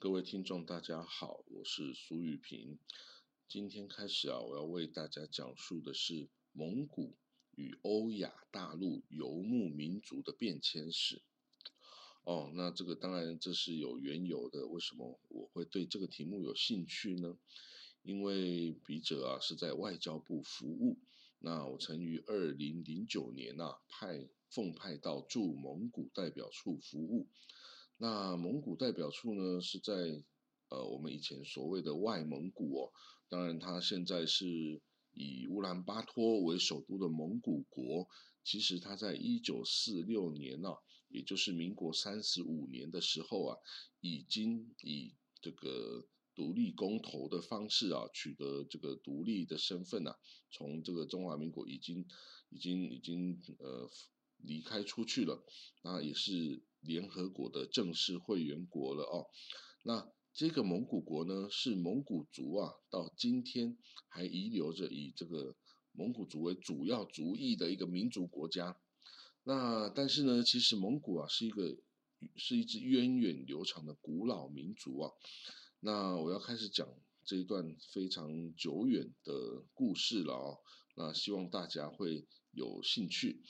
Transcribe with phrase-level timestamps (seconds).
[0.00, 2.78] 各位听众，大家好，我是苏玉平。
[3.48, 7.16] 今天开始啊，我要为大家讲述的是蒙古
[7.56, 11.20] 与欧亚大陆游牧民族的变迁史。
[12.22, 14.68] 哦，那这个当然这是有缘由的。
[14.68, 17.36] 为什么我会对这个题目有兴趣呢？
[18.02, 21.00] 因为笔者啊是在外交部服务，
[21.40, 27.26] 那我曾于二零零九年啊派奉派到驻蒙古代表处服务。
[28.00, 29.92] 那蒙古代表处呢，是在
[30.68, 32.92] 呃我们以前所谓的外蒙古哦，
[33.28, 34.80] 当然它现在是
[35.14, 38.06] 以乌兰巴托为首都的蒙古国。
[38.44, 40.68] 其实它在一九四六年呢，
[41.08, 43.56] 也就是民国三十五年的时候啊，
[44.00, 50.14] 已经以这个独立公投的方式啊，取得这个独立的身份呐，
[50.52, 52.06] 从这个中华民国已经
[52.48, 53.90] 已经已经呃
[54.36, 55.44] 离开出去了，
[55.82, 56.62] 那也是。
[56.80, 59.26] 联合国的正式会员国了哦，
[59.84, 63.76] 那这个蒙古国呢，是蒙古族啊，到今天
[64.08, 65.56] 还遗留着以这个
[65.92, 68.80] 蒙古族为主要族裔的一个民族国家。
[69.42, 71.76] 那但是呢，其实蒙古啊是一个
[72.36, 75.10] 是一支源远流长的古老民族啊。
[75.80, 76.88] 那我要开始讲
[77.24, 80.58] 这一段非常久远的故事了哦，
[80.94, 83.42] 那希望大家会有兴趣。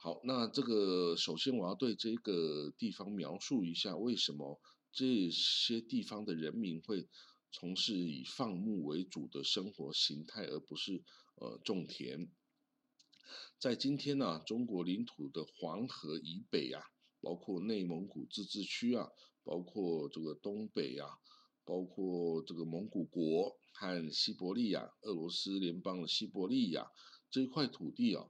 [0.00, 4.60] 好，那这个首先我要对这个地方描述一下，为什么
[4.92, 7.08] 这些地方的人民会
[7.50, 11.02] 从事以放牧为主的生活形态，而不是
[11.34, 12.30] 呃种田。
[13.58, 16.80] 在今天呢，中国领土的黄河以北啊，
[17.20, 19.08] 包括内蒙古自治区啊，
[19.42, 21.08] 包括这个东北啊，
[21.64, 26.88] 包括这个蒙古国和西伯利亚，俄罗斯联邦的西伯利亚
[27.32, 28.24] 这一块土地啊。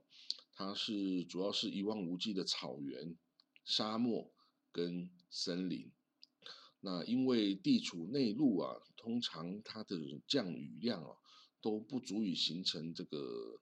[0.59, 3.17] 它是主要是一望无际的草原、
[3.63, 4.29] 沙漠
[4.73, 5.89] 跟森林。
[6.81, 9.95] 那因为地处内陆啊，通常它的
[10.27, 11.15] 降雨量啊
[11.61, 13.61] 都不足以形成这个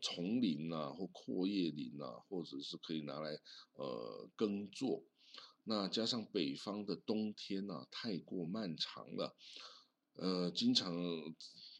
[0.00, 3.38] 丛林啊或阔叶林啊，或者是可以拿来
[3.74, 5.04] 呃耕作。
[5.64, 9.36] 那加上北方的冬天啊太过漫长了，
[10.14, 10.96] 呃，经常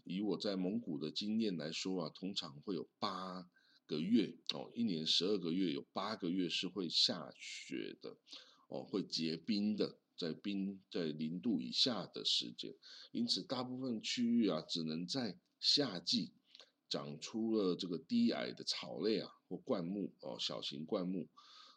[0.04, 3.48] 以我在蒙古的经验来说啊，通常会有八。
[3.86, 8.16] 个月哦，一年十二个月有八个月是会下雪的，
[8.68, 12.74] 哦，会结冰的，在冰在零度以下的时间，
[13.12, 16.32] 因此大部分区域啊，只能在夏季
[16.88, 21.28] 长出了这个低矮的草类啊或灌木哦，小型灌木。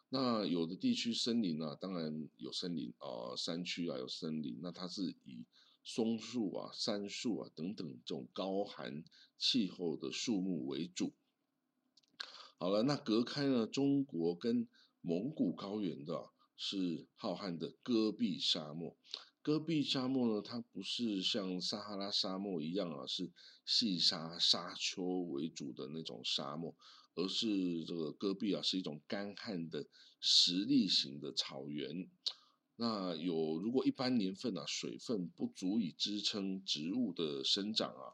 [0.08, 5.44] 那有的地区森林啊，当然有森林哦，山区啊有森林，那它是以
[5.84, 9.04] 松树啊、杉树啊等等这种高寒
[9.38, 11.12] 气候的树木为主。
[12.62, 14.68] 好了，那隔开呢中国跟
[15.00, 16.28] 蒙古高原的
[16.58, 18.98] 是浩瀚的戈壁沙漠。
[19.40, 23.32] 戈壁沙漠呢，它不是像撒哈拉沙漠一样啊，是
[23.64, 26.76] 细沙沙丘为主的那种沙漠，
[27.14, 29.86] 而是这个戈壁啊，是一种干旱的
[30.20, 32.10] 实力型的草原。
[32.76, 38.12] 那有如果一般年份啊，水分不足以支撑植物的生长啊，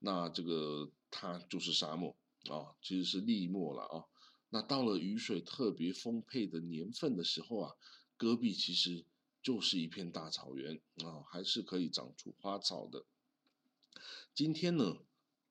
[0.00, 2.16] 那这个它就是沙漠。
[2.50, 4.04] 啊，其实是立末了啊。
[4.50, 7.72] 那到了雨水特别丰沛的年份的时候啊，
[8.16, 9.04] 戈壁其实
[9.42, 13.04] 就是一片大草原啊，还是可以长出花草的。
[14.32, 14.98] 今天呢，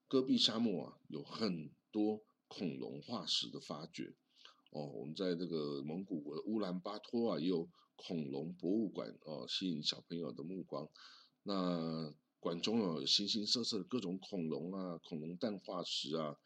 [0.08, 4.16] 戈壁沙漠啊有很多恐龙化石的发掘
[4.72, 4.86] 哦。
[4.86, 10.88] 我们在这个蒙古国的乌兰巴托啊，也有恐龙博物馆哦，吸引小朋友的目光。
[11.44, 16.38] 那馆中有形形色色的各种恐龙啊，恐龙蛋化石啊。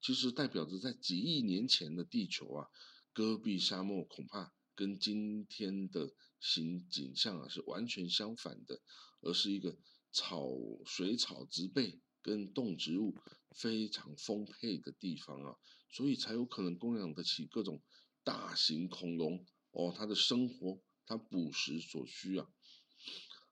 [0.00, 2.68] 其实代表着在几亿年前的地球啊，
[3.12, 8.80] 戈壁沙漠恐怕跟今天的形景象啊是完全相反的，
[9.22, 9.76] 而是一个
[10.12, 10.48] 草
[10.84, 13.14] 水草植被跟动植物
[13.56, 15.56] 非常丰沛的地方啊，
[15.90, 17.82] 所以才有可能供养得起各种
[18.22, 22.48] 大型恐龙哦，它的生活它捕食所需啊，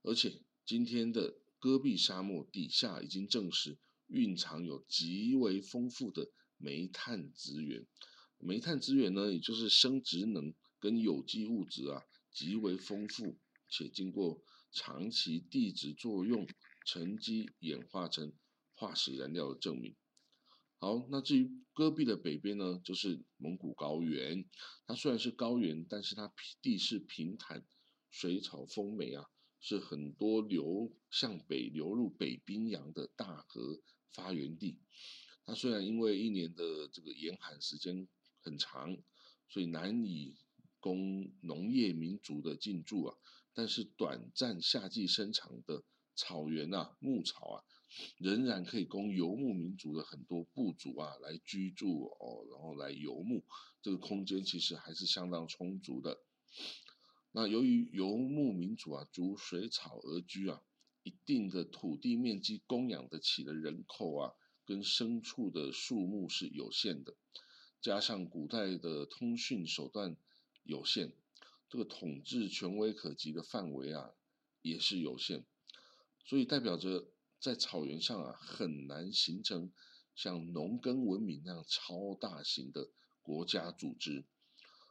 [0.03, 3.79] 而且今天的戈壁沙漠底下已经证实。
[4.09, 7.87] 蕴藏有极为丰富的煤炭资源，
[8.39, 13.39] 煤炭资源呢，也就是生殖能跟有机物质啊，极为丰富，
[13.71, 16.47] 且经过长期地质作用
[16.87, 18.33] 沉积演化成
[18.75, 19.97] 化石燃料的证明。
[20.79, 24.45] 好，那至于戈壁的北边呢，就是蒙古高原。
[24.87, 27.67] 它虽然是高原，但是它地势平坦，
[28.11, 29.25] 水草丰美啊。
[29.67, 33.81] 是很多流向北流入北冰洋的大河
[34.13, 34.79] 发源地。
[35.47, 38.07] 它虽然因为一年的这个严寒时间
[38.41, 38.95] 很长，
[39.49, 40.37] 所以难以
[40.81, 43.17] 供农业民族的进驻啊，
[43.55, 45.83] 但是短暂夏季生长的
[46.15, 47.65] 草原啊，牧草啊，
[48.19, 53.43] 仍然可以供游牧民族的很多部族啊来居住哦，然后来游牧，
[53.81, 56.19] 这个空间其实还是相当充足的。
[57.37, 60.63] 那由于游牧民族啊，逐水草而居啊，
[61.03, 64.33] 一定的土地面积供养得起的人口啊，
[64.65, 67.17] 跟牲畜的数目是有限的，
[67.81, 70.17] 加上古代的通讯手段
[70.63, 71.11] 有限，
[71.69, 74.13] 这个统治权威可及的范围啊，
[74.63, 75.45] 也是有限，
[76.25, 77.11] 所以代表着
[77.41, 79.73] 在草原上啊，很难形成
[80.15, 82.91] 像农耕文明那样超大型的
[83.23, 84.25] 国家组织。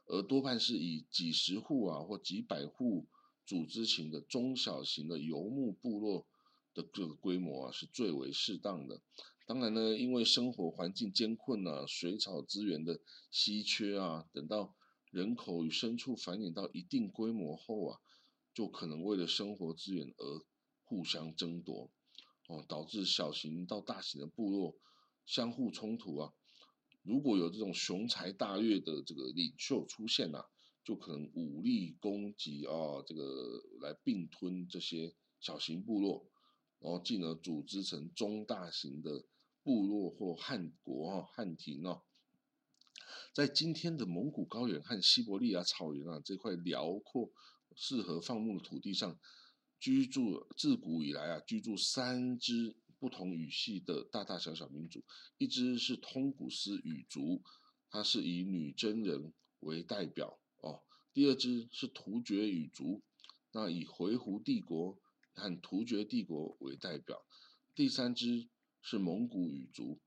[0.06, 3.06] 而多半是以几十户啊或几百户
[3.46, 6.26] 组织型的中小型的游牧部落
[6.74, 9.00] 的这个规模啊是最为适当的。
[9.46, 14.74] 当然呢，因为生活环境艰困啊，水草资源的稀缺啊，等到
[15.10, 18.00] 人口与牲畜繁衍到一定规模后啊，
[18.54, 20.44] 就可能为了生活资源而
[20.82, 21.90] 互相争夺，
[22.48, 24.76] 哦，导致小型到大型的部落
[25.26, 26.32] 相互冲突啊。
[27.04, 30.42] 如果有这种雄才大略的这个领袖出现呐，
[30.82, 36.26] 就可能武力攻击啊，这个来并吞这些小型部落，
[36.80, 39.26] 然后进而组织成中大型的
[39.62, 42.02] 部落或汉国啊、汉庭啊。
[43.34, 47.30] 在今天的蒙古高原和西伯利亚草原啊这块辽阔、
[47.76, 49.18] 适合放牧的土地上，
[49.78, 52.76] 居住自古以来啊居住三支。
[53.04, 55.04] 不同语系的大大小小民族，
[55.36, 57.42] 一支是通古斯语族，
[57.90, 60.82] 它是以女真人为代表哦。
[61.12, 63.02] 第二支是突厥语族，
[63.52, 64.98] 那以回鹘帝国
[65.34, 67.26] 和突厥帝国为代表。
[67.74, 68.48] 第三支
[68.80, 70.00] 是蒙古语族，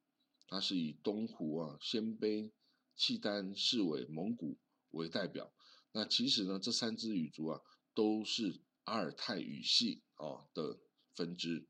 [0.47, 2.51] 它是以东胡啊、鲜卑、
[2.95, 4.57] 契丹、士韦、蒙古
[4.89, 5.53] 为代表。
[5.91, 7.61] 那其实呢，这三支语族啊，
[7.93, 10.79] 都是阿尔泰语系啊的
[11.13, 11.67] 分支。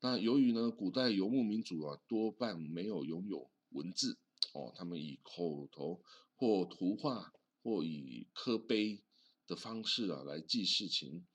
[0.00, 4.16] 那由于呢，古代游牧民族啊，多半没有拥有文字
[4.52, 6.00] 哦，他们以口头
[6.36, 7.32] 或图画
[7.64, 9.02] 或以刻碑
[9.48, 11.26] 的方式啊来记事情，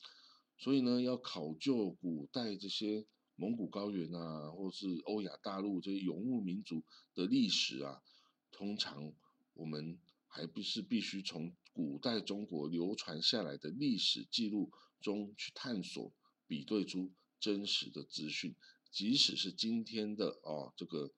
[0.57, 3.06] 所以呢，要考究古代这些
[3.36, 6.83] 蒙古高原啊，或是欧亚大陆这些游牧民族
[7.13, 8.01] 的历史啊，
[8.50, 9.12] 通常
[9.56, 14.71] 我们还不是必须从古代中国流传下来的历史记录
[15.01, 16.13] 中去探索、
[16.48, 17.12] 比对出。
[17.43, 18.55] 真实的资讯，
[18.89, 21.13] 即使是今天的哦，这个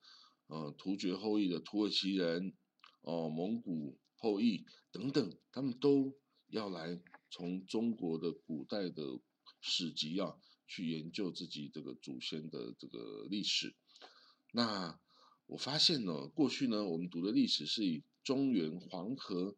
[0.48, 2.52] 呃突厥后裔的土耳其人，
[3.02, 6.18] 哦蒙古后裔等等，他们都
[6.48, 7.00] 要来
[7.30, 9.20] 从中国的古代的
[9.60, 10.36] 史籍啊
[10.66, 13.76] 去研究自己这个祖先的这个历史。
[14.50, 14.98] 那
[15.46, 19.56] 我发现呢，过去呢我们读的历史是以中原、黄河、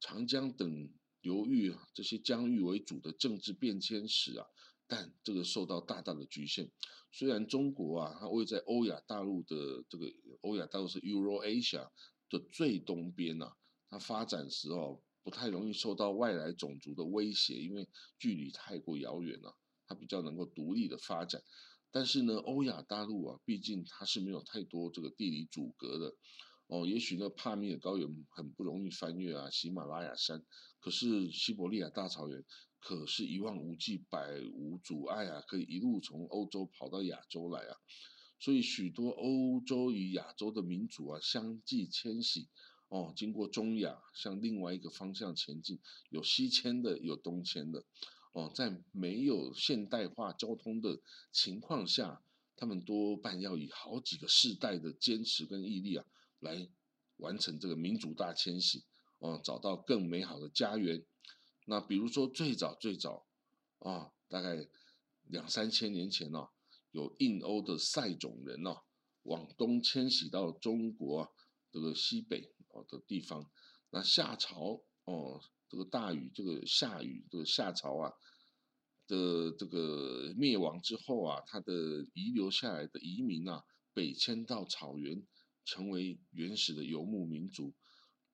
[0.00, 0.92] 长江等
[1.22, 4.44] 流域啊这些疆域为主的政治变迁史啊。
[4.86, 6.70] 但这个受到大大的局限。
[7.10, 11.88] 虽然中国啊，它位在欧亚大陆的这个欧亚大陆是 Eurasia
[12.28, 13.52] 的最东边呐，
[13.88, 17.88] 它发展时候不太容易受到外来种族的威胁，因为
[18.18, 21.40] 距离太过遥远了，它比较能够独立的发展。
[21.90, 26.12] 但是呢，欧亚大陆啊，毕竟它是没有太多这个地理阻隔的
[26.66, 26.84] 哦。
[26.84, 30.44] 也许呢，帕米尔高原很不容易翻越啊，喜马拉雅山，
[30.80, 32.44] 可是西伯利亚大草原。
[32.84, 37.78] 可是，一望无际，百无阻碍啊，可以一路从欧洲跑到亚洲来啊。
[38.38, 42.46] 所以，许多欧洲与亚洲的民族啊，相继迁徙
[42.88, 45.80] 哦，经过中亚向另外一个方向前进，
[46.10, 47.82] 有西迁的，有东迁的
[48.32, 48.52] 哦。
[48.54, 51.00] 在没有现代化交通的
[51.32, 52.22] 情况下，
[52.54, 56.04] 他们多半要以好几个世代的坚持跟毅力啊，
[56.40, 56.68] 来
[57.16, 58.84] 完成这个民族大迁徙
[59.20, 61.02] 哦，找到更美好的家园。
[61.66, 63.26] 那比如说最早最早，
[63.78, 64.68] 啊，大概
[65.24, 66.48] 两三千年前呢，
[66.90, 68.76] 有印欧的塞种人呢，
[69.22, 71.32] 往东迁徙到中国
[71.72, 73.50] 这个西北哦的地方。
[73.88, 78.12] 那夏朝哦，这个大禹这个夏禹这个夏朝啊
[79.06, 85.26] 的这个灭亡之后啊，他的遗留下来的移民啊，北迁到草原，
[85.64, 87.72] 成为原始的游牧民族。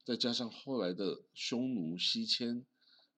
[0.04, 2.66] 再加上后来的匈奴西迁。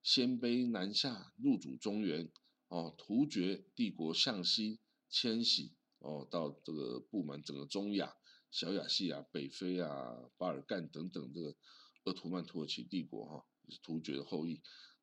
[0.03, 2.29] 鲜卑南下入主中原，
[2.67, 8.13] 哦，突厥帝国向西迁徙，哦，到这个布满整个中亚、
[8.51, 11.55] 小亚细亚、北非啊、巴尔干等等这个
[12.03, 14.61] 鄂图曼土耳其帝国，哈，是突厥的后裔，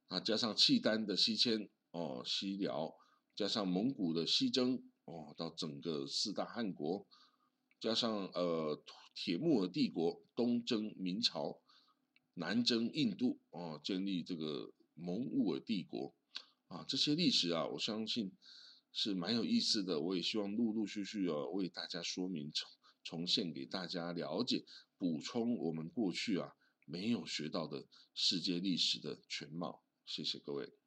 [0.09, 2.95] 啊，加上契丹的西迁，哦，西辽，
[3.35, 7.07] 加上蒙古的西征，哦，到整个四大汗国，
[7.81, 11.59] 加上呃铁木尔帝国东征明朝。
[12.35, 16.15] 南征印度哦，建立这个蒙兀尔帝国
[16.69, 18.31] 啊，这些历史啊，我相信
[18.93, 20.01] 是蛮有意思的。
[20.01, 22.69] 我也希望陆陆续续啊为大家说明重
[23.03, 24.65] 重现给大家了解，
[24.99, 26.53] 补充我们过去啊
[26.85, 29.83] 没有学到的世界历史的全貌。
[30.05, 30.80] 谢谢各位。